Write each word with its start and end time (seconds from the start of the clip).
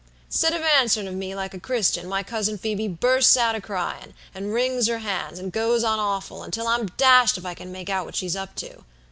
"Instead 0.25 0.53
of 0.53 0.63
answering 0.63 1.07
of 1.07 1.13
me 1.13 1.35
like 1.35 1.53
a 1.53 1.59
Christian, 1.59 2.07
my 2.09 2.23
Cousin 2.23 2.57
Phoebe 2.57 2.87
bursts 2.87 3.37
out 3.37 3.53
a 3.53 3.61
cryin', 3.61 4.15
and 4.33 4.51
wrings 4.51 4.87
her 4.87 4.97
hands, 4.97 5.37
and 5.37 5.51
goes 5.51 5.83
on 5.83 5.99
awful, 5.99 6.41
until 6.41 6.65
I'm 6.65 6.87
dashed 6.97 7.37
if 7.37 7.45
I 7.45 7.53
can 7.53 7.71
make 7.71 7.87
out 7.87 8.07
what 8.07 8.15
she's 8.15 8.35
up 8.35 8.55
to. 8.55 8.83